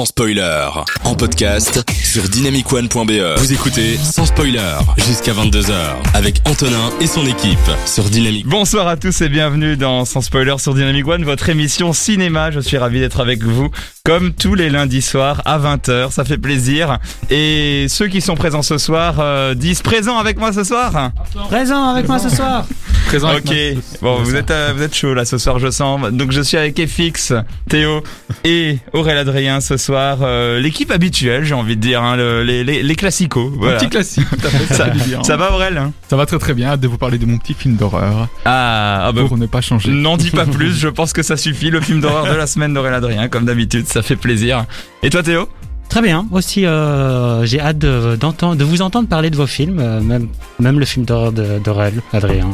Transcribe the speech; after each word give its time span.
sans 0.00 0.06
spoiler. 0.06 0.66
En 1.04 1.14
podcast 1.14 1.84
sur 2.02 2.22
dynamicone.be. 2.22 3.36
Vous 3.36 3.52
écoutez 3.52 3.98
sans 3.98 4.24
spoiler 4.24 4.78
jusqu'à 4.96 5.32
22h 5.32 5.74
avec 6.14 6.40
Antonin 6.46 6.90
et 7.02 7.06
son 7.06 7.26
équipe 7.26 7.58
sur 7.84 8.04
Dynamic. 8.04 8.46
Bonsoir 8.46 8.88
à 8.88 8.96
tous 8.96 9.20
et 9.20 9.28
bienvenue 9.28 9.76
dans 9.76 10.06
Sans 10.06 10.22
Spoiler 10.22 10.54
sur 10.56 10.72
Dynamic 10.72 11.06
One, 11.06 11.24
votre 11.24 11.50
émission 11.50 11.92
cinéma. 11.92 12.50
Je 12.50 12.60
suis 12.60 12.78
ravi 12.78 13.00
d'être 13.00 13.20
avec 13.20 13.42
vous 13.42 13.70
comme 14.04 14.32
tous 14.32 14.54
les 14.54 14.70
lundis 14.70 15.02
soirs 15.02 15.42
à 15.44 15.58
20h. 15.58 16.10
Ça 16.10 16.24
fait 16.24 16.38
plaisir. 16.38 16.98
Et 17.30 17.86
ceux 17.88 18.08
qui 18.08 18.20
sont 18.20 18.34
présents 18.34 18.62
ce 18.62 18.78
soir 18.78 19.16
euh, 19.20 19.54
disent 19.54 19.82
présent 19.82 20.18
avec 20.18 20.38
moi 20.38 20.52
ce 20.52 20.64
soir. 20.64 21.10
Présent 21.48 21.84
avec 21.90 22.08
moi 22.08 22.18
ce 22.18 22.28
soir. 22.30 22.66
Présent 23.06 23.28
avec 23.28 23.46
ok. 23.46 24.00
Bon, 24.02 24.22
vous 24.22 24.36
êtes 24.36 24.50
euh, 24.50 24.72
vous 24.74 24.82
êtes 24.82 24.94
chaud 24.94 25.14
là 25.14 25.24
ce 25.24 25.38
soir, 25.38 25.58
je 25.58 25.70
sens. 25.70 26.00
Donc 26.12 26.32
je 26.32 26.40
suis 26.40 26.56
avec 26.56 26.80
FX, 26.80 27.32
Théo 27.68 28.02
et 28.44 28.78
Aurélien 28.92 29.20
Adrien 29.20 29.60
ce 29.60 29.76
soir. 29.76 30.18
Euh, 30.22 30.60
L'équipe 30.60 30.90
habituelle, 30.90 31.44
j'ai 31.44 31.54
envie 31.54 31.76
de 31.76 31.80
dire, 31.80 32.02
hein, 32.02 32.16
le- 32.16 32.42
les, 32.42 32.64
les, 32.64 32.82
les 32.82 32.94
classicos. 32.96 33.50
Voilà. 33.56 33.78
Petit 33.78 33.88
classique, 33.90 34.26
tout 34.30 34.46
à 34.46 34.50
fait, 34.50 34.74
Ça, 34.74 34.88
bien. 34.88 35.22
ça 35.24 35.36
va 35.36 35.52
Aurélien 35.52 35.82
hein? 35.86 35.92
Ça 36.08 36.16
va 36.16 36.26
très 36.26 36.38
très 36.38 36.54
bien, 36.54 36.70
hâte 36.70 36.80
de 36.80 36.88
vous 36.88 36.98
parler 36.98 37.18
de 37.18 37.26
mon 37.26 37.38
petit 37.38 37.54
film 37.54 37.76
d'horreur 37.76 38.28
Ah, 38.44 39.04
ah 39.06 39.12
bah, 39.12 39.22
pour 39.26 39.36
ne 39.38 39.46
pas 39.46 39.60
changer. 39.60 39.90
N'en 39.90 40.16
dis 40.16 40.30
pas 40.30 40.46
plus, 40.46 40.78
je 40.78 40.88
pense 40.88 41.12
que 41.12 41.22
ça 41.22 41.36
suffit. 41.36 41.70
Le 41.70 41.80
film 41.80 42.00
d'horreur 42.00 42.24
de 42.26 42.36
la 42.36 42.46
semaine 42.46 42.72
d'Aurélien 42.74 42.96
Adrien, 42.96 43.28
comme 43.28 43.44
d'habitude, 43.44 43.86
ça 43.90 44.02
fait 44.02 44.16
plaisir. 44.16 44.64
Et 45.02 45.10
toi 45.10 45.22
Théo? 45.22 45.48
Très 45.88 46.02
bien. 46.02 46.26
Aussi, 46.30 46.66
euh, 46.66 47.44
j'ai 47.44 47.60
hâte 47.60 47.78
de, 47.78 48.14
d'entendre, 48.16 48.54
de 48.56 48.62
vous 48.64 48.80
entendre 48.80 49.08
parler 49.08 49.28
de 49.30 49.36
vos 49.36 49.46
films, 49.48 49.78
euh, 49.80 50.00
même, 50.00 50.28
même 50.60 50.78
le 50.78 50.84
film 50.86 51.04
d'horreur 51.04 51.32
de- 51.32 51.58
d'Aurel, 51.58 51.94
Adrien. 52.12 52.48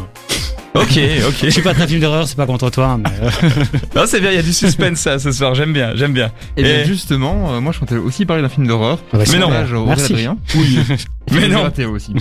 Ok, 0.75 0.91
Je 0.95 1.27
ok. 1.47 1.51
suis 1.53 1.63
pas 1.63 1.73
très 1.75 1.87
film 1.87 2.01
d'horreur, 2.01 2.27
c'est 2.29 2.37
pas 2.37 2.45
contre 2.47 2.69
toi, 2.71 2.99
mais 2.99 3.09
euh, 3.23 3.31
Non, 3.97 4.03
c'est 4.07 4.21
bien, 4.21 4.31
il 4.31 4.37
y 4.37 4.39
a 4.39 4.43
du 4.43 4.53
suspense 4.53 4.99
ça, 4.99 5.19
ce 5.19 5.33
soir, 5.33 5.55
j'aime 5.55 5.73
bien, 5.73 5.93
j'aime 5.95 6.13
bien. 6.13 6.31
Et 6.57 6.63
bien 6.63 6.85
justement, 6.85 7.55
euh, 7.55 7.61
moi 7.61 7.73
je 7.73 7.79
comptais 7.81 7.97
aussi 7.97 8.25
parler 8.27 8.43
d'un 8.43 8.49
film 8.51 8.67
d'horreur. 8.67 8.99
Ah 9.13 9.19
bah, 9.19 9.25
Mais 9.33 9.39
non. 9.39 9.51
Merci. 9.87 10.13
Adrien. 10.13 10.37
Oui. 10.55 10.79
Mais 11.33 11.49
non. 11.49 11.71
Théo 11.71 11.91
aussi. 11.93 12.13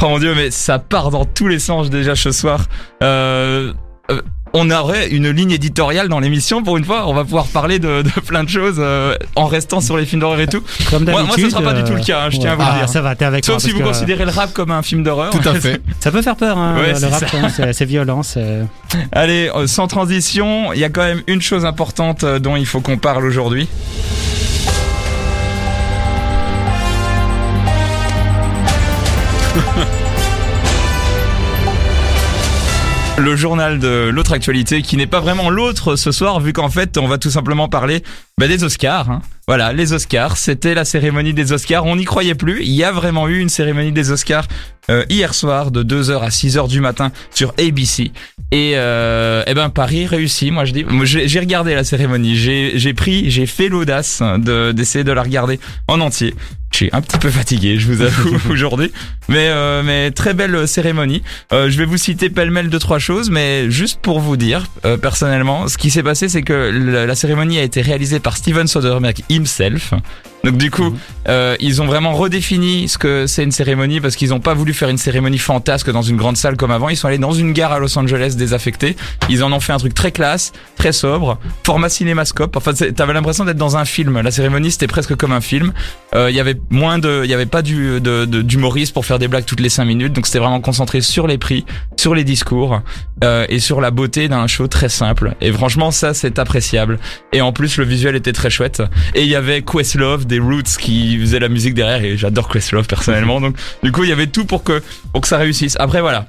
Oh 0.00 0.08
mon 0.10 0.18
dieu, 0.20 0.32
mais 0.36 0.52
ça 0.52 0.78
part 0.78 1.10
dans 1.10 1.24
tous 1.24 1.48
les 1.48 1.58
sens 1.58 1.90
déjà 1.90 2.14
ce 2.14 2.30
soir. 2.30 2.66
Euh, 3.02 3.72
euh, 4.12 4.22
on 4.52 4.70
aurait 4.70 5.08
une 5.08 5.30
ligne 5.30 5.52
éditoriale 5.52 6.08
dans 6.08 6.20
l'émission 6.20 6.62
pour 6.62 6.76
une 6.76 6.84
fois. 6.84 7.08
On 7.08 7.14
va 7.14 7.24
pouvoir 7.24 7.46
parler 7.46 7.78
de, 7.78 8.02
de 8.02 8.20
plein 8.20 8.44
de 8.44 8.48
choses 8.48 8.76
euh, 8.78 9.14
en 9.36 9.46
restant 9.46 9.80
sur 9.80 9.96
les 9.96 10.06
films 10.06 10.20
d'horreur 10.20 10.40
et 10.40 10.46
tout. 10.46 10.62
comme 10.90 11.04
Moi, 11.04 11.22
d'habitude. 11.22 11.40
moi, 11.40 11.50
ce 11.50 11.50
sera 11.50 11.62
pas 11.62 11.72
du 11.72 11.84
tout 11.84 11.94
le 11.96 12.02
cas, 12.04 12.24
hein, 12.24 12.30
je 12.30 12.38
tiens 12.38 12.52
à 12.52 12.54
vous 12.56 12.62
le 12.62 12.68
ah, 12.70 12.78
dire. 12.78 12.88
Ça 12.88 13.00
va, 13.00 13.14
t'es 13.14 13.24
avec 13.24 13.44
Sauf 13.44 13.54
moi. 13.54 13.60
si 13.60 13.70
vous 13.70 13.78
que, 13.80 13.84
considérez 13.84 14.24
le 14.24 14.30
rap 14.30 14.52
comme 14.52 14.70
un 14.70 14.82
film 14.82 15.02
d'horreur. 15.02 15.30
Tout 15.30 15.48
à 15.48 15.54
fait. 15.60 15.80
Ça 16.00 16.10
peut 16.10 16.22
faire 16.22 16.36
peur, 16.36 16.58
hein, 16.58 16.76
Ouais, 16.76 16.92
le 16.92 16.98
c'est 16.98 17.06
rap, 17.06 17.24
c'est, 17.72 17.84
violent. 17.84 18.22
Allez, 19.12 19.50
euh, 19.54 19.66
sans 19.66 19.86
transition, 19.86 20.72
il 20.72 20.80
y 20.80 20.84
a 20.84 20.88
quand 20.88 21.04
même 21.04 21.22
une 21.26 21.42
chose 21.42 21.64
importante 21.64 22.24
euh, 22.24 22.38
dont 22.38 22.56
il 22.56 22.66
faut 22.66 22.80
qu'on 22.80 22.98
parle 22.98 23.24
aujourd'hui. 23.24 23.68
Le 33.18 33.34
journal 33.34 33.80
de 33.80 34.10
l'autre 34.10 34.32
actualité 34.32 34.80
qui 34.82 34.96
n'est 34.96 35.08
pas 35.08 35.18
vraiment 35.18 35.50
l'autre 35.50 35.96
ce 35.96 36.12
soir 36.12 36.38
vu 36.38 36.52
qu'en 36.52 36.68
fait 36.68 36.96
on 36.98 37.08
va 37.08 37.18
tout 37.18 37.30
simplement 37.30 37.68
parler 37.68 38.04
bah, 38.38 38.46
des 38.46 38.62
Oscars. 38.62 39.10
hein. 39.10 39.22
Voilà, 39.48 39.72
les 39.72 39.92
Oscars, 39.92 40.36
c'était 40.36 40.74
la 40.74 40.84
cérémonie 40.84 41.32
des 41.32 41.52
Oscars, 41.52 41.86
on 41.86 41.96
n'y 41.96 42.04
croyait 42.04 42.34
plus, 42.34 42.62
il 42.62 42.70
y 42.70 42.84
a 42.84 42.92
vraiment 42.92 43.28
eu 43.28 43.38
une 43.38 43.48
cérémonie 43.48 43.92
des 43.92 44.10
Oscars 44.12 44.46
euh, 44.90 45.04
hier 45.08 45.34
soir 45.34 45.70
de 45.70 45.82
2h 45.82 46.20
à 46.20 46.28
6h 46.28 46.68
du 46.68 46.80
matin 46.80 47.10
sur 47.34 47.54
ABC. 47.58 48.12
Et 48.52 48.72
euh, 48.74 49.42
eh 49.46 49.54
ben 49.54 49.70
Paris 49.70 50.06
réussit, 50.06 50.52
moi 50.52 50.64
je 50.64 50.72
dis. 50.72 50.84
J'ai 51.04 51.40
regardé 51.40 51.74
la 51.74 51.82
cérémonie, 51.84 52.36
j'ai 52.36 52.94
pris, 52.94 53.30
j'ai 53.30 53.46
fait 53.46 53.68
l'audace 53.68 54.22
de 54.22 54.72
d'essayer 54.72 55.04
de 55.04 55.12
la 55.12 55.22
regarder 55.22 55.58
en 55.88 56.00
entier. 56.00 56.34
Je 56.78 56.84
suis 56.84 56.90
un 56.92 57.00
petit 57.00 57.18
peu 57.18 57.28
fatigué, 57.28 57.76
je 57.76 57.90
vous 57.90 58.02
avoue 58.02 58.38
aujourd'hui, 58.52 58.92
mais 59.28 59.48
euh, 59.48 59.82
mais 59.82 60.12
très 60.12 60.32
belle 60.32 60.68
cérémonie. 60.68 61.24
Euh, 61.52 61.68
je 61.68 61.76
vais 61.76 61.84
vous 61.84 61.96
citer 61.96 62.30
pêle-mêle 62.30 62.70
deux 62.70 62.78
trois 62.78 63.00
choses, 63.00 63.30
mais 63.30 63.68
juste 63.68 63.98
pour 64.00 64.20
vous 64.20 64.36
dire 64.36 64.64
euh, 64.84 64.96
personnellement, 64.96 65.66
ce 65.66 65.76
qui 65.76 65.90
s'est 65.90 66.04
passé, 66.04 66.28
c'est 66.28 66.42
que 66.42 66.52
la, 66.52 67.04
la 67.04 67.14
cérémonie 67.16 67.58
a 67.58 67.64
été 67.64 67.80
réalisée 67.80 68.20
par 68.20 68.36
Steven 68.36 68.68
Soderbergh 68.68 69.24
himself. 69.28 69.92
Donc 70.44 70.56
du 70.56 70.70
coup, 70.70 70.94
euh, 71.28 71.56
ils 71.60 71.82
ont 71.82 71.86
vraiment 71.86 72.12
redéfini 72.12 72.88
ce 72.88 72.96
que 72.96 73.26
c'est 73.26 73.42
une 73.42 73.52
cérémonie 73.52 74.00
parce 74.00 74.16
qu'ils 74.16 74.30
n'ont 74.30 74.40
pas 74.40 74.54
voulu 74.54 74.72
faire 74.72 74.88
une 74.88 74.98
cérémonie 74.98 75.38
fantasque 75.38 75.90
dans 75.90 76.02
une 76.02 76.16
grande 76.16 76.36
salle 76.36 76.56
comme 76.56 76.70
avant. 76.70 76.88
Ils 76.88 76.96
sont 76.96 77.08
allés 77.08 77.18
dans 77.18 77.32
une 77.32 77.52
gare 77.52 77.72
à 77.72 77.78
Los 77.78 77.98
Angeles 77.98 78.34
désaffectée. 78.38 78.96
Ils 79.28 79.42
en 79.42 79.52
ont 79.52 79.60
fait 79.60 79.72
un 79.72 79.78
truc 79.78 79.94
très 79.94 80.12
classe, 80.12 80.52
très 80.76 80.92
sobre, 80.92 81.38
format 81.64 81.88
cinémascope. 81.88 82.56
Enfin, 82.56 82.72
t'avais 82.72 83.12
l'impression 83.12 83.44
d'être 83.44 83.56
dans 83.56 83.76
un 83.76 83.84
film. 83.84 84.20
La 84.20 84.30
cérémonie, 84.30 84.70
c'était 84.70 84.86
presque 84.86 85.16
comme 85.16 85.32
un 85.32 85.40
film. 85.40 85.72
Euh, 86.14 86.30
Il 86.30 86.36
y 86.36 86.40
avait 86.40 86.56
moins 86.70 86.98
de, 86.98 87.22
il 87.24 87.30
y 87.30 87.34
avait 87.34 87.46
pas 87.46 87.62
du 87.62 88.00
d'humoriste 88.00 88.94
pour 88.94 89.04
faire 89.04 89.18
des 89.18 89.28
blagues 89.28 89.44
toutes 89.44 89.60
les 89.60 89.68
cinq 89.68 89.86
minutes. 89.86 90.12
Donc 90.12 90.26
c'était 90.26 90.38
vraiment 90.38 90.60
concentré 90.60 91.00
sur 91.00 91.26
les 91.26 91.38
prix, 91.38 91.64
sur 91.96 92.14
les 92.14 92.24
discours 92.24 92.80
euh, 93.24 93.44
et 93.48 93.58
sur 93.58 93.80
la 93.80 93.90
beauté 93.90 94.28
d'un 94.28 94.46
show 94.46 94.68
très 94.68 94.88
simple. 94.88 95.34
Et 95.40 95.52
franchement, 95.52 95.90
ça 95.90 96.14
c'est 96.14 96.38
appréciable. 96.38 96.98
Et 97.32 97.40
en 97.40 97.52
plus, 97.52 97.76
le 97.76 97.84
visuel 97.84 98.14
était 98.14 98.32
très 98.32 98.50
chouette. 98.50 98.82
Et 99.14 99.22
il 99.22 99.28
y 99.28 99.34
avait 99.34 99.62
Questlove 99.62 100.26
des 100.28 100.38
Roots 100.38 100.76
qui 100.78 101.18
faisait 101.18 101.40
la 101.40 101.48
musique 101.48 101.74
derrière 101.74 102.04
et 102.04 102.16
j'adore 102.16 102.48
Questlove 102.48 102.86
personnellement. 102.86 103.40
Donc 103.40 103.56
du 103.82 103.90
coup, 103.90 104.04
il 104.04 104.10
y 104.10 104.12
avait 104.12 104.28
tout 104.28 104.44
pour 104.44 104.62
que 104.62 104.80
pour 105.12 105.22
que 105.22 105.28
ça 105.28 105.38
réussisse. 105.38 105.76
Après 105.80 106.00
voilà. 106.00 106.26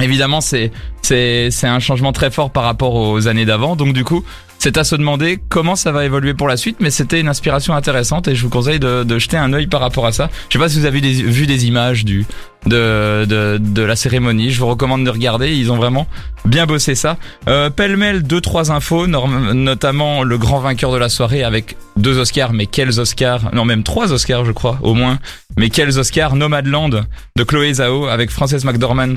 Évidemment, 0.00 0.40
c'est 0.40 0.70
c'est 1.02 1.50
c'est 1.50 1.66
un 1.66 1.80
changement 1.80 2.12
très 2.12 2.30
fort 2.30 2.50
par 2.50 2.62
rapport 2.64 2.94
aux 2.94 3.26
années 3.26 3.44
d'avant. 3.44 3.74
Donc 3.74 3.92
du 3.94 4.04
coup, 4.04 4.24
c'est 4.60 4.76
à 4.78 4.84
se 4.84 4.94
demander 4.94 5.40
comment 5.48 5.74
ça 5.74 5.90
va 5.90 6.04
évoluer 6.04 6.34
pour 6.34 6.46
la 6.46 6.56
suite, 6.56 6.76
mais 6.80 6.90
c'était 6.90 7.20
une 7.20 7.28
inspiration 7.28 7.74
intéressante 7.74 8.28
et 8.28 8.34
je 8.36 8.42
vous 8.42 8.48
conseille 8.48 8.78
de, 8.78 9.02
de 9.02 9.18
jeter 9.18 9.36
un 9.36 9.52
œil 9.52 9.66
par 9.66 9.80
rapport 9.80 10.06
à 10.06 10.12
ça. 10.12 10.30
Je 10.48 10.52
sais 10.52 10.58
pas 10.62 10.68
si 10.68 10.78
vous 10.78 10.84
avez 10.86 11.00
des- 11.00 11.22
vu 11.22 11.46
des 11.46 11.66
images 11.66 12.04
du 12.04 12.26
de, 12.68 13.24
de 13.24 13.58
de 13.58 13.82
la 13.82 13.96
cérémonie. 13.96 14.50
Je 14.50 14.60
vous 14.60 14.66
recommande 14.66 15.04
de 15.04 15.10
regarder. 15.10 15.54
Ils 15.54 15.72
ont 15.72 15.76
vraiment 15.76 16.06
bien 16.44 16.66
bossé 16.66 16.94
ça. 16.94 17.16
Euh, 17.48 17.70
pêle-mêle 17.70 18.22
deux 18.22 18.40
trois 18.40 18.70
infos, 18.70 19.06
notamment 19.06 20.22
le 20.22 20.38
grand 20.38 20.60
vainqueur 20.60 20.92
de 20.92 20.98
la 20.98 21.08
soirée 21.08 21.44
avec 21.44 21.76
deux 21.96 22.18
Oscars, 22.18 22.52
mais 22.52 22.66
quels 22.66 23.00
Oscars? 23.00 23.54
Non, 23.54 23.64
même 23.64 23.82
trois 23.82 24.12
Oscars, 24.12 24.44
je 24.44 24.52
crois, 24.52 24.78
au 24.82 24.94
moins. 24.94 25.18
Mais 25.56 25.70
quels 25.70 25.98
Oscars? 25.98 26.36
Nomadland 26.36 26.90
de 27.36 27.44
Chloé 27.44 27.74
Zhao 27.74 28.06
avec 28.06 28.30
Frances 28.30 28.64
McDormand, 28.64 29.14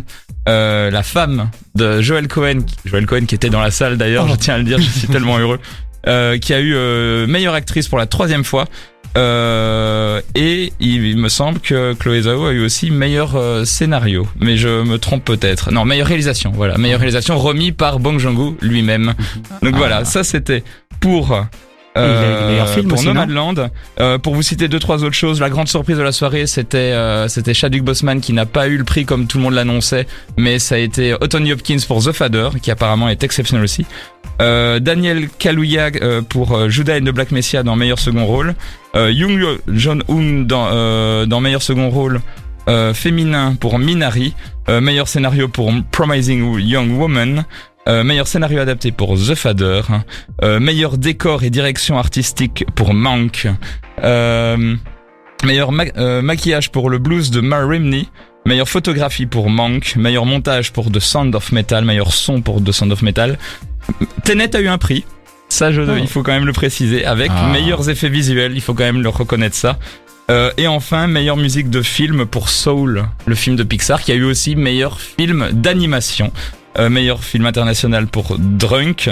euh, 0.49 0.89
la 0.89 1.03
femme 1.03 1.49
de 1.75 2.01
Joel 2.01 2.27
Cohen, 2.27 2.59
Joel 2.85 3.05
Cohen 3.05 3.25
qui 3.25 3.35
était 3.35 3.49
dans 3.49 3.61
la 3.61 3.71
salle 3.71 3.97
d'ailleurs, 3.97 4.27
je 4.27 4.35
tiens 4.35 4.55
à 4.55 4.57
le 4.57 4.63
dire, 4.63 4.79
je 4.79 4.89
suis 4.89 5.07
tellement 5.11 5.37
heureux, 5.37 5.59
euh, 6.07 6.37
qui 6.37 6.53
a 6.53 6.59
eu 6.59 6.73
euh, 6.75 7.27
meilleure 7.27 7.53
actrice 7.53 7.87
pour 7.87 7.97
la 7.97 8.07
troisième 8.07 8.43
fois. 8.43 8.65
Euh, 9.17 10.21
et 10.35 10.71
il, 10.79 11.05
il 11.05 11.17
me 11.17 11.29
semble 11.29 11.59
que 11.59 11.93
Chloé 11.93 12.21
Zhao 12.21 12.45
a 12.45 12.53
eu 12.53 12.63
aussi 12.63 12.91
meilleur 12.91 13.35
euh, 13.35 13.65
scénario, 13.65 14.27
mais 14.39 14.57
je 14.57 14.83
me 14.83 14.97
trompe 14.97 15.25
peut-être. 15.25 15.71
Non, 15.71 15.85
meilleure 15.85 16.07
réalisation, 16.07 16.51
voilà, 16.55 16.77
meilleure 16.77 16.99
réalisation 16.99 17.37
remis 17.37 17.71
par 17.71 17.99
Bong 17.99 18.17
Joon-ho 18.17 18.55
lui-même. 18.61 19.13
Donc 19.61 19.75
voilà, 19.75 20.05
ça 20.05 20.23
c'était 20.23 20.63
pour 20.99 21.35
euh, 21.97 22.49
meilleur 22.49 22.69
film 22.69 22.87
pour 22.87 22.97
aussi, 22.97 23.07
Nomadland. 23.07 23.69
Euh, 23.99 24.17
pour 24.17 24.33
vous 24.35 24.41
citer 24.41 24.67
deux 24.67 24.79
trois 24.79 25.03
autres 25.03 25.15
choses, 25.15 25.39
la 25.39 25.49
grande 25.49 25.67
surprise 25.67 25.97
de 25.97 26.03
la 26.03 26.11
soirée, 26.11 26.47
c'était 26.47 26.77
euh, 26.77 27.27
c'était 27.27 27.53
Chadwick 27.53 27.83
Boseman 27.83 28.21
qui 28.21 28.33
n'a 28.33 28.45
pas 28.45 28.67
eu 28.67 28.77
le 28.77 28.83
prix 28.83 29.05
comme 29.05 29.27
tout 29.27 29.37
le 29.37 29.43
monde 29.43 29.53
l'annonçait, 29.53 30.07
mais 30.37 30.59
ça 30.59 30.75
a 30.75 30.77
été 30.77 31.15
Anthony 31.21 31.53
Hopkins 31.53 31.79
pour 31.87 32.03
The 32.03 32.11
Father, 32.11 32.49
qui 32.61 32.71
apparemment 32.71 33.09
est 33.09 33.23
exceptionnel 33.23 33.63
aussi. 33.63 33.85
Euh, 34.41 34.79
Daniel 34.79 35.29
Kaluuya 35.29 35.91
euh, 36.01 36.21
pour 36.21 36.53
euh, 36.55 36.69
Judas 36.69 36.97
and 36.97 37.05
the 37.05 37.11
Black 37.11 37.31
Messiah 37.31 37.63
dans 37.63 37.75
meilleur 37.75 37.99
second 37.99 38.25
rôle. 38.25 38.55
Euh, 38.95 39.11
Young 39.11 39.59
Jong-un 39.67 40.43
dans, 40.45 40.69
euh, 40.71 41.25
dans 41.25 41.41
meilleur 41.41 41.61
second 41.61 41.89
rôle 41.89 42.21
euh, 42.67 42.93
féminin 42.93 43.55
pour 43.59 43.77
Minari. 43.77 44.33
Euh, 44.69 44.81
meilleur 44.81 45.07
scénario 45.07 45.47
pour 45.47 45.71
Promising 45.91 46.59
Young 46.59 46.97
Woman. 46.97 47.45
Euh, 47.89 48.03
meilleur 48.03 48.27
scénario 48.27 48.59
adapté 48.59 48.91
pour 48.91 49.15
The 49.17 49.33
Father. 49.35 49.81
Euh, 50.43 50.59
meilleur 50.59 50.97
décor 50.97 51.43
et 51.43 51.49
direction 51.49 51.97
artistique 51.97 52.63
pour 52.75 52.93
Mank. 52.93 53.47
Euh, 54.03 54.75
meilleur 55.43 55.71
ma- 55.71 55.85
euh, 55.97 56.21
maquillage 56.21 56.69
pour 56.71 56.89
le 56.89 56.99
blues 56.99 57.31
de 57.31 57.41
Mar 57.41 57.67
Rimney. 57.67 58.07
Meilleure 58.45 58.69
photographie 58.69 59.25
pour 59.27 59.49
Mank, 59.51 59.95
meilleur 59.95 60.25
montage 60.25 60.71
pour 60.73 60.91
The 60.91 60.99
Sound 60.99 61.35
of 61.35 61.51
Metal, 61.51 61.85
meilleur 61.85 62.11
son 62.13 62.41
pour 62.41 62.63
The 62.63 62.71
Sound 62.71 62.91
of 62.91 63.01
Metal. 63.03 63.37
Tenet 64.23 64.55
a 64.55 64.61
eu 64.61 64.67
un 64.67 64.77
prix. 64.79 65.03
Ça, 65.49 65.71
je, 65.71 65.81
Oh. 65.81 65.95
il 65.99 66.07
faut 66.07 66.23
quand 66.23 66.31
même 66.31 66.45
le 66.45 66.53
préciser. 66.53 67.05
Avec 67.05 67.29
Ah. 67.35 67.49
meilleurs 67.51 67.89
effets 67.89 68.09
visuels, 68.09 68.53
il 68.55 68.61
faut 68.61 68.73
quand 68.73 68.83
même 68.83 69.01
le 69.01 69.09
reconnaître 69.09 69.55
ça. 69.55 69.77
Euh, 70.31 70.51
et 70.57 70.65
enfin, 70.67 71.07
meilleure 71.07 71.35
musique 71.37 71.69
de 71.69 71.81
film 71.81 72.25
pour 72.25 72.49
Soul, 72.49 73.05
le 73.25 73.35
film 73.35 73.55
de 73.57 73.63
Pixar, 73.63 74.01
qui 74.01 74.11
a 74.11 74.15
eu 74.15 74.23
aussi 74.23 74.55
meilleur 74.55 74.99
film 75.01 75.49
d'animation. 75.51 76.31
Euh, 76.77 76.89
meilleur 76.89 77.23
film 77.23 77.45
international 77.45 78.07
pour 78.07 78.37
Drunk. 78.39 79.09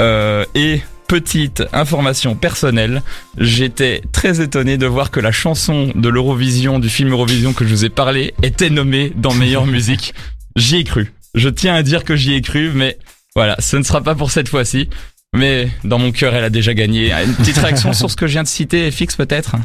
Euh, 0.00 0.44
et 0.54 0.82
petite 1.06 1.62
information 1.72 2.34
personnelle, 2.34 3.02
j'étais 3.38 4.02
très 4.12 4.40
étonné 4.40 4.76
de 4.76 4.86
voir 4.86 5.10
que 5.10 5.20
la 5.20 5.30
chanson 5.30 5.92
de 5.94 6.08
l'Eurovision, 6.08 6.80
du 6.80 6.88
film 6.88 7.12
Eurovision 7.12 7.52
que 7.52 7.64
je 7.64 7.70
vous 7.70 7.84
ai 7.84 7.90
parlé, 7.90 8.34
était 8.42 8.70
nommée 8.70 9.12
dans 9.14 9.32
meilleure 9.32 9.66
musique. 9.66 10.14
J'y 10.56 10.76
ai 10.76 10.84
cru. 10.84 11.12
Je 11.34 11.48
tiens 11.48 11.74
à 11.74 11.82
dire 11.82 12.02
que 12.02 12.16
j'y 12.16 12.34
ai 12.34 12.40
cru, 12.40 12.72
mais 12.74 12.98
voilà, 13.36 13.54
ce 13.60 13.76
ne 13.76 13.82
sera 13.84 14.00
pas 14.00 14.14
pour 14.14 14.30
cette 14.32 14.48
fois-ci. 14.48 14.88
Mais 15.34 15.68
dans 15.84 15.98
mon 15.98 16.10
cœur, 16.10 16.34
elle 16.34 16.44
a 16.44 16.50
déjà 16.50 16.74
gagné. 16.74 17.12
Une 17.12 17.34
petite 17.34 17.58
réaction 17.58 17.92
sur 17.92 18.10
ce 18.10 18.16
que 18.16 18.26
je 18.26 18.32
viens 18.32 18.42
de 18.42 18.48
citer, 18.48 18.90
FX 18.90 19.16
peut-être? 19.16 19.56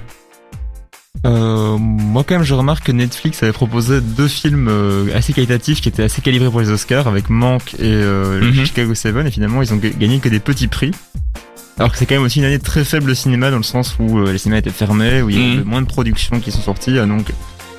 Euh, 1.25 1.78
moi 1.78 2.24
quand 2.24 2.36
même 2.36 2.44
je 2.44 2.54
remarque 2.56 2.86
que 2.88 2.92
Netflix 2.92 3.44
avait 3.44 3.52
proposé 3.52 4.02
deux 4.02 4.28
films 4.28 4.68
euh, 4.69 5.16
assez 5.16 5.34
qualitatifs 5.34 5.80
qui 5.80 5.90
étaient 5.90 6.02
assez 6.04 6.19
calibrés 6.22 6.50
pour 6.50 6.62
les 6.62 6.72
Oscars 6.72 7.08
avec 7.08 7.30
Manque 7.30 7.75
et 7.75 7.80
euh, 7.84 8.42
Mhm. 8.42 8.66
Chicago 8.66 8.96
7 8.96 9.16
et 9.28 9.30
finalement 9.31 9.62
ils 9.62 9.72
ont 9.72 9.78
ga- 9.78 9.90
gagné 9.90 10.19
que 10.19 10.30
des 10.30 10.40
petits 10.40 10.68
prix. 10.68 10.92
Alors 11.78 11.92
que 11.92 11.98
c'est 11.98 12.06
quand 12.08 12.16
même 12.16 12.24
aussi 12.24 12.40
une 12.40 12.46
année 12.46 12.60
très 12.60 12.84
faible 12.84 13.12
au 13.12 13.13
cinéma 13.13 13.52
dans 13.52 13.58
le 13.58 13.63
sens 13.63 13.98
où 14.00 14.18
euh, 14.19 14.31
les 14.31 14.38
cinémas 14.40 14.60
étaient 14.60 14.72
fermés, 14.72 15.22
où 15.22 15.30
il 15.30 15.36
y 15.36 15.40
Mhm. 15.40 15.54
avait 15.58 15.63
moins 15.63 15.81
de 15.81 15.88
productions 15.88 16.40
qui 16.40 16.52
sont 16.52 16.62
sorties, 16.62 16.98
ah, 16.98 17.06
donc 17.06 17.31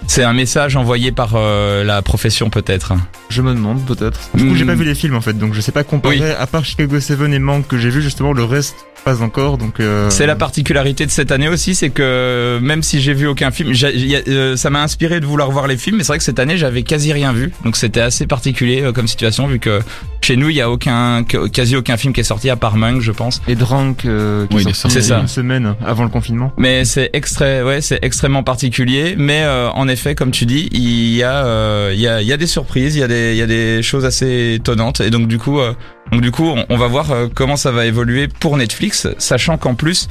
C'est 0.07 0.25
un 0.25 0.33
message 0.35 0.77
envoyé 0.77 1.11
par 1.13 1.33
euh, 1.37 1.85
la 1.85 2.03
profession 2.03 2.51
peut-être. 2.51 2.93
je 3.31 3.41
me 3.43 3.55
demande 3.55 3.85
peut-être. 3.87 4.21
Du 4.35 4.47
coup 4.47 4.55
j'ai 4.55 4.65
pas 4.65 4.75
vu 4.75 4.85
les 4.85 4.95
films 4.95 5.15
en 5.15 5.21
fait, 5.21 5.33
donc 5.35 5.55
je 5.55 5.61
sais 5.61 5.73
pas 5.73 5.85
comparer, 5.85 6.19
Oui. 6.21 6.23
à 6.39 6.47
part 6.47 6.65
Chicago 6.65 7.01
7 7.01 7.19
et 7.33 7.39
Manque 7.39 7.67
que 7.69 7.79
j'ai 7.79 7.89
vu 7.91 8.03
justement, 8.03 8.33
le 8.33 8.45
reste 8.45 8.77
pas 9.05 9.21
encore, 9.21 9.59
donc... 9.59 9.81
euh, 9.81 10.11
C'est 10.11 10.27
la 10.27 10.37
particularité 10.37 11.07
de 11.07 11.11
cette 11.11 11.33
année 11.33 11.49
aussi, 11.49 11.75
c'est 11.75 11.91
que 11.91 12.61
même 12.63 12.83
si 12.85 13.01
j'ai 13.01 13.15
vu 13.15 13.27
aucun 13.27 13.51
film, 13.51 13.73
euh, 13.83 14.57
ça 14.57 14.71
m'a 14.71 14.83
inspiré 14.83 15.19
de 15.19 15.27
vouloir 15.27 15.51
voir 15.51 15.67
les 15.67 15.77
films, 15.77 15.97
mais 15.97 16.05
c'est 16.05 16.09
vrai 16.13 16.19
que 16.19 16.25
cette 16.25 16.39
année 16.39 16.57
j'avais 16.57 16.83
quasi 16.85 17.13
rien 17.13 17.33
vu, 17.33 17.53
donc 17.65 17.77
c'était 17.77 18.01
assez 18.01 18.27
particulier 18.29 18.83
euh, 18.83 18.93
comme 18.93 19.09
situation 19.09 19.47
vu 19.49 19.59
que 19.59 19.81
chez 20.23 20.37
nous 20.37 20.49
il 20.51 20.57
y 20.57 20.61
a 20.61 20.71
aucun, 20.71 21.25
quasi 21.25 21.77
aucun 21.77 21.97
film 21.97 22.13
qui 22.13 22.21
est 22.21 22.25
sorti 22.25 22.49
à 22.51 22.57
part 22.57 22.77
Mung, 22.77 23.01
je 23.01 23.13
pense. 23.13 23.43
Et 23.49 23.55
Drunk 23.55 24.05
euh, 24.05 24.47
qui 24.47 24.57
Oui, 24.57 24.63
est 24.63 24.65
il 24.67 24.71
est 24.71 24.73
sorti 24.75 24.95
sorti. 24.95 24.97
il 24.97 24.99
y 24.99 24.99
a 24.99 25.03
C'est 25.03 25.09
ça. 25.15 25.21
une 25.21 25.29
semaine 25.29 25.75
avant 25.85 26.05
le 26.05 26.09
confinement. 26.11 26.53
Mais 26.57 26.85
c'est 26.85 27.11
extrait, 27.13 27.63
ouais, 27.63 27.81
c'est 27.81 27.99
extrêmement 28.03 28.43
particulier. 28.43 29.15
Mais 29.19 29.43
euh, 29.43 29.69
en 29.71 29.89
effet, 29.89 30.15
comme 30.15 30.31
tu 30.31 30.47
dis, 30.47 30.69
il 30.73 31.15
y 31.15 31.23
a, 31.23 31.45
euh, 31.47 31.91
il 31.95 32.01
y 32.01 32.09
a, 32.09 32.23
il 32.23 32.29
y 32.29 32.33
a 32.33 32.37
des 32.37 32.47
surprises, 32.47 32.97
il 32.97 33.01
y 33.01 33.03
a 33.03 33.09
des, 33.09 33.33
il 33.33 33.39
y 33.39 33.43
a 33.43 33.47
des 33.47 33.83
choses 33.83 34.05
assez 34.05 34.55
étonnantes. 34.55 35.01
Et 35.01 35.11
donc 35.11 35.29
du 35.29 35.39
coup, 35.39 35.61
euh, 35.61 35.75
donc 36.13 36.21
du 36.21 36.31
coup, 36.31 36.45
on, 36.47 36.65
on 36.69 36.77
va 36.77 36.87
voir 36.87 37.11
euh, 37.11 37.27
comment 37.35 37.57
ça 37.57 37.71
va 37.73 37.87
évoluer 37.87 38.29
pour 38.29 38.57
Netflix, 38.57 39.09
sachant 39.19 39.59
qu'en 39.59 39.75
plus. 39.75 40.09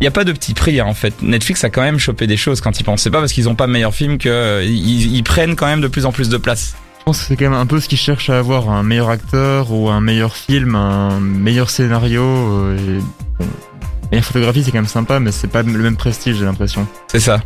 Il 0.00 0.04
n'y 0.04 0.08
a 0.08 0.10
pas 0.10 0.24
de 0.24 0.32
petit 0.32 0.54
prix 0.54 0.80
hein, 0.80 0.86
en 0.86 0.94
fait. 0.94 1.14
Netflix 1.22 1.62
a 1.62 1.70
quand 1.70 1.82
même 1.82 1.98
chopé 1.98 2.26
des 2.26 2.36
choses 2.36 2.60
quand 2.60 2.78
ils 2.80 2.82
pensent. 2.84 3.02
C'est 3.02 3.10
pas 3.10 3.20
parce 3.20 3.32
qu'ils 3.32 3.48
ont 3.48 3.54
pas 3.54 3.66
meilleur 3.68 3.94
film 3.94 4.18
que 4.18 4.28
euh, 4.28 4.64
ils, 4.64 5.14
ils 5.14 5.22
prennent 5.22 5.54
quand 5.56 5.66
même 5.66 5.80
de 5.80 5.86
plus 5.88 6.04
en 6.04 6.10
plus 6.12 6.28
de 6.28 6.36
place. 6.36 6.74
Je 7.04 7.10
pense 7.10 7.18
que 7.18 7.26
c'est 7.26 7.36
quand 7.36 7.50
même 7.50 7.60
un 7.60 7.66
peu 7.66 7.80
ce 7.80 7.88
qu'ils 7.88 7.98
cherchent 7.98 8.30
à 8.30 8.38
avoir, 8.38 8.70
un 8.70 8.82
meilleur 8.82 9.10
acteur 9.10 9.70
ou 9.70 9.90
un 9.90 10.00
meilleur 10.00 10.34
film, 10.34 10.74
un 10.74 11.20
meilleur 11.20 11.68
scénario. 11.68 12.22
euh, 12.22 12.78
et, 13.40 13.44
meilleure 14.10 14.24
photographie 14.24 14.64
c'est 14.64 14.70
quand 14.70 14.78
même 14.78 14.86
sympa, 14.86 15.20
mais 15.20 15.30
c'est 15.30 15.48
pas 15.48 15.62
le 15.62 15.70
même 15.70 15.98
prestige 15.98 16.38
j'ai 16.38 16.46
l'impression. 16.46 16.86
C'est 17.08 17.20
ça. 17.20 17.42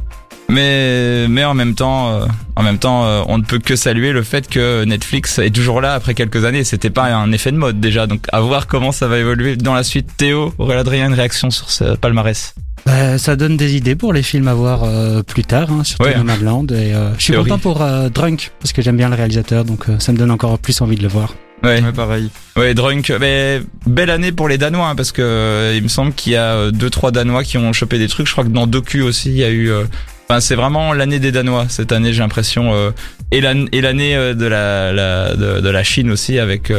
Mais 0.49 1.27
mais 1.27 1.45
en 1.45 1.55
même 1.55 1.75
temps, 1.75 2.09
euh, 2.09 2.27
en 2.55 2.63
même 2.63 2.79
temps, 2.79 3.05
euh, 3.05 3.25
on 3.27 3.39
ne 3.39 3.43
peut 3.43 3.59
que 3.59 3.75
saluer 3.75 4.13
le 4.13 4.23
fait 4.23 4.49
que 4.49 4.85
Netflix 4.85 5.41
est 5.41 5.51
toujours 5.51 5.81
là 5.81 5.95
après 5.95 6.15
quelques 6.15 6.45
années. 6.45 6.63
C'était 6.63 6.91
pas 6.91 7.13
un 7.13 7.33
effet 7.33 7.51
de 7.51 7.57
mode 7.57 7.81
déjà, 7.81 8.07
donc 8.07 8.27
à 8.31 8.39
voir 8.41 8.69
comment 8.69 8.93
ça 8.93 9.09
va 9.09 9.19
évoluer 9.19 9.57
dans 9.57 9.75
la 9.75 9.83
suite. 9.83 10.09
Théo, 10.17 10.55
Aurélien 10.59 10.81
Adrien, 10.83 11.07
une 11.09 11.15
réaction 11.15 11.51
sur 11.51 11.69
ce 11.69 11.97
palmarès? 11.97 12.55
Bah, 12.89 13.19
ça 13.19 13.37
donne 13.37 13.59
des 13.59 13.77
idées 13.77 13.97
pour 13.97 14.15
les 14.15 14.23
films 14.23 14.49
à 14.49 14.55
voir 14.55 14.85
euh, 14.85 15.23
plus 15.23 15.45
tard, 15.45 15.71
hein, 15.71 15.85
surtout 15.85 16.05
Ouais. 16.05 16.17
Nomadland. 16.17 16.67
Et 16.73 16.95
euh, 16.95 17.11
je 17.19 17.23
suis 17.25 17.33
Théorie. 17.35 17.51
content 17.51 17.61
pour 17.61 17.83
euh, 17.83 18.09
Drunk 18.09 18.51
parce 18.61 18.73
que 18.73 18.81
j'aime 18.81 18.97
bien 18.97 19.11
le 19.11 19.15
réalisateur, 19.15 19.67
donc 19.67 19.91
euh, 19.91 19.99
ça 19.99 20.11
me 20.13 20.17
donne 20.17 20.31
encore 20.31 20.59
plus 20.59 20.81
envie 20.81 20.97
de 20.97 21.03
le 21.03 21.09
voir. 21.09 21.35
Ouais, 21.63 21.83
Ouais, 21.83 21.93
pareil. 21.93 22.31
ouais, 22.57 22.73
Drunk. 22.73 23.13
Mais 23.21 23.61
belle 23.85 24.09
année 24.09 24.33
pour 24.33 24.49
les 24.49 24.57
Danois, 24.57 24.89
hein, 24.89 24.95
parce 24.97 25.13
que 25.13 25.21
euh, 25.21 25.75
il 25.77 25.83
me 25.83 25.89
semble 25.89 26.15
qu'il 26.15 26.33
y 26.33 26.37
a 26.37 26.55
euh, 26.55 26.71
deux 26.71 26.89
trois 26.89 27.11
Danois 27.11 27.45
qui 27.45 27.59
ont 27.59 27.75
chopé 27.75 27.99
des 27.99 28.09
trucs. 28.09 28.27
Je 28.27 28.33
crois 28.33 28.45
que 28.45 28.49
dans 28.49 28.67
Docu 28.67 29.03
aussi, 29.03 29.29
il 29.31 29.37
y 29.37 29.45
a 29.45 29.51
eu. 29.51 29.71
euh, 29.71 29.85
Enfin, 30.31 30.41
c'est 30.41 30.55
vraiment 30.57 30.93
l'année 30.93 31.19
des 31.19 31.33
Danois 31.33 31.67
cette 31.69 31.91
année, 31.91 32.13
j'ai 32.13 32.21
l'impression. 32.21 32.73
euh, 32.75 32.91
et 33.33 33.41
l'année 33.41 34.15
euh, 34.17 34.35
de 34.35 34.47
la, 34.47 34.93
la 34.93 35.35
de, 35.35 35.61
de 35.61 35.69
la 35.69 35.83
Chine 35.85 36.11
aussi 36.11 36.39
avec. 36.39 36.71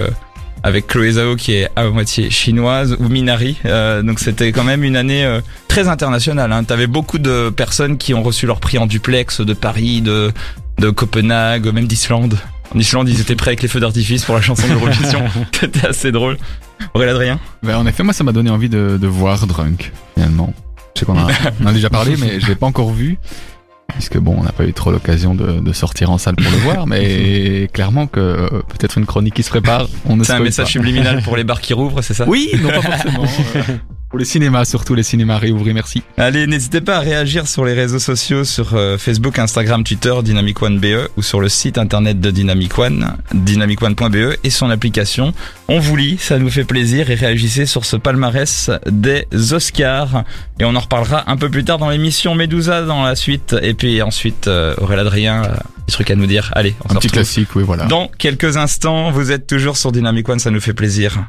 Avec 0.63 0.87
Chloé 0.87 1.13
Zhao 1.13 1.35
qui 1.35 1.53
est 1.53 1.69
à 1.75 1.87
moitié 1.89 2.29
chinoise 2.29 2.95
ou 2.99 3.07
Minari. 3.07 3.57
Euh, 3.65 4.01
donc 4.01 4.19
c'était 4.19 4.51
quand 4.51 4.63
même 4.63 4.83
une 4.83 4.95
année 4.95 5.25
euh, 5.25 5.41
très 5.67 5.87
internationale. 5.87 6.51
Hein. 6.51 6.63
T'avais 6.63 6.87
beaucoup 6.87 7.19
de 7.19 7.49
personnes 7.49 7.97
qui 7.97 8.13
ont 8.13 8.23
reçu 8.23 8.45
leur 8.45 8.59
prix 8.59 8.77
en 8.77 8.85
duplex 8.85 9.41
de 9.41 9.53
Paris, 9.53 10.01
de, 10.01 10.31
de 10.79 10.89
Copenhague, 10.89 11.71
même 11.73 11.87
d'Islande. 11.87 12.37
En 12.75 12.79
Islande, 12.79 13.09
ils 13.09 13.19
étaient 13.19 13.35
prêts 13.35 13.49
avec 13.49 13.61
les 13.61 13.67
feux 13.67 13.79
d'artifice 13.79 14.25
pour 14.25 14.35
la 14.35 14.41
chanson 14.41 14.67
de 14.67 14.73
l'Eurovision. 14.73 15.25
C'était 15.59 15.87
assez 15.87 16.11
drôle. 16.11 16.37
Aurélien 16.93 17.11
Adrien 17.11 17.39
Ben, 17.63 17.77
en 17.77 17.85
effet, 17.87 18.03
moi, 18.03 18.13
ça 18.13 18.23
m'a 18.23 18.31
donné 18.31 18.49
envie 18.49 18.69
de, 18.69 18.97
de 19.01 19.07
voir 19.07 19.47
Drunk, 19.47 19.91
finalement. 20.13 20.53
Je 20.95 20.99
sais 20.99 21.05
qu'on 21.05 21.17
a, 21.17 21.27
on 21.61 21.65
a 21.65 21.73
déjà 21.73 21.89
parlé, 21.89 22.15
mais 22.17 22.39
je 22.39 22.47
l'ai 22.47 22.55
pas 22.55 22.67
encore 22.67 22.91
vu. 22.91 23.17
Puisque 23.93 24.17
bon, 24.17 24.35
on 24.39 24.43
n'a 24.43 24.51
pas 24.51 24.65
eu 24.65 24.73
trop 24.73 24.91
l'occasion 24.91 25.35
de, 25.35 25.59
de 25.59 25.73
sortir 25.73 26.09
en 26.11 26.17
salle 26.17 26.35
pour 26.35 26.51
le 26.51 26.57
voir, 26.59 26.87
mais 26.87 27.67
clairement 27.73 28.07
que 28.07 28.19
euh, 28.19 28.47
peut-être 28.69 28.97
une 28.97 29.05
chronique 29.05 29.33
qui 29.33 29.43
se 29.43 29.49
prépare. 29.49 29.87
On 30.05 30.15
ne 30.15 30.23
C'est 30.23 30.33
un 30.33 30.39
message 30.39 30.65
pas. 30.65 30.71
subliminal 30.71 31.21
pour 31.23 31.35
les 31.35 31.43
bars 31.43 31.59
qui 31.61 31.73
rouvrent, 31.73 32.01
c'est 32.01 32.13
ça? 32.13 32.25
Oui, 32.27 32.49
non 32.61 32.69
pas 32.69 32.81
forcément. 32.81 33.23
euh, 33.55 33.61
pour 34.09 34.17
les 34.17 34.25
cinémas, 34.25 34.65
surtout 34.65 34.95
les 34.95 35.03
cinémas 35.03 35.37
réouvrés, 35.37 35.73
merci. 35.73 36.01
Allez, 36.17 36.47
n'hésitez 36.47 36.81
pas 36.81 36.97
à 36.97 36.99
réagir 36.99 37.47
sur 37.47 37.63
les 37.63 37.73
réseaux 37.73 37.99
sociaux, 37.99 38.43
sur 38.43 38.73
euh, 38.73 38.97
Facebook, 38.97 39.37
Instagram, 39.37 39.83
Twitter, 39.83 40.13
Dynamic 40.23 40.61
One 40.61 40.79
BE 40.79 41.09
ou 41.15 41.21
sur 41.21 41.39
le 41.39 41.47
site 41.49 41.77
internet 41.77 42.19
de 42.19 42.31
Dynamic 42.31 42.77
One, 42.77 43.17
dynamicone.be 43.33 44.37
et 44.43 44.49
son 44.49 44.69
application. 44.71 45.33
On 45.67 45.79
vous 45.79 45.95
lit, 45.95 46.17
ça 46.19 46.39
nous 46.39 46.49
fait 46.49 46.63
plaisir 46.63 47.11
et 47.11 47.15
réagissez 47.15 47.67
sur 47.67 47.85
ce 47.85 47.97
palmarès 47.97 48.71
des 48.87 49.27
Oscars. 49.53 50.23
Et 50.59 50.65
on 50.65 50.75
en 50.75 50.79
reparlera 50.79 51.29
un 51.29 51.37
peu 51.37 51.49
plus 51.49 51.63
tard 51.63 51.77
dans 51.77 51.89
l'émission 51.89 52.33
Medusa 52.33 52.81
dans 52.83 53.03
la 53.03 53.15
suite. 53.15 53.55
Et 53.61 53.75
puis 53.75 54.01
ensuite, 54.01 54.47
euh, 54.47 54.73
Aurélien 54.79 55.01
Adrien, 55.01 55.43
euh, 55.43 55.49
des 55.85 55.93
trucs 55.93 56.09
à 56.11 56.15
nous 56.15 56.25
dire. 56.25 56.51
Allez, 56.55 56.75
on 56.85 56.85
Un 56.85 56.93
se 56.95 56.95
petit 56.95 57.07
retrouve 57.07 57.11
classique, 57.11 57.55
oui, 57.55 57.63
voilà. 57.63 57.85
dans 57.85 58.07
quelques 58.17 58.57
instants. 58.57 59.11
Vous 59.11 59.31
êtes 59.31 59.45
toujours 59.45 59.77
sur 59.77 59.91
Dynamic 59.91 60.27
One, 60.27 60.39
ça 60.39 60.49
nous 60.51 60.61
fait 60.61 60.73
plaisir. 60.73 61.25